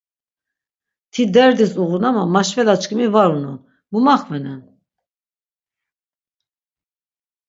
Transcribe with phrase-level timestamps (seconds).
[1.11, 3.59] Ti derdis uğun ama meşvelaçkimi var unon,
[3.91, 4.61] mu maxvenen?